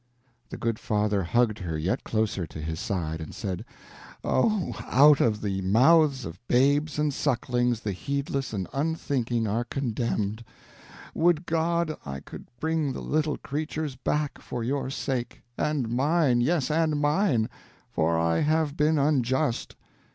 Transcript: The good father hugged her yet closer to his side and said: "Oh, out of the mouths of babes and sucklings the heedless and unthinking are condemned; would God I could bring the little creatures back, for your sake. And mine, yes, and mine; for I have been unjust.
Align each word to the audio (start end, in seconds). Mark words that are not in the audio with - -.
The 0.49 0.57
good 0.57 0.79
father 0.79 1.21
hugged 1.21 1.59
her 1.59 1.77
yet 1.77 2.03
closer 2.03 2.47
to 2.47 2.59
his 2.59 2.79
side 2.79 3.21
and 3.21 3.35
said: 3.35 3.63
"Oh, 4.23 4.73
out 4.89 5.21
of 5.21 5.41
the 5.41 5.61
mouths 5.61 6.25
of 6.25 6.39
babes 6.47 6.97
and 6.97 7.13
sucklings 7.13 7.81
the 7.81 7.91
heedless 7.91 8.51
and 8.51 8.67
unthinking 8.73 9.45
are 9.45 9.63
condemned; 9.63 10.43
would 11.13 11.45
God 11.45 11.95
I 12.03 12.19
could 12.19 12.47
bring 12.59 12.93
the 12.93 13.01
little 13.03 13.37
creatures 13.37 13.95
back, 13.95 14.41
for 14.41 14.63
your 14.63 14.89
sake. 14.89 15.43
And 15.55 15.87
mine, 15.89 16.41
yes, 16.41 16.71
and 16.71 16.99
mine; 16.99 17.47
for 17.91 18.17
I 18.17 18.39
have 18.39 18.75
been 18.75 18.97
unjust. 18.97 19.75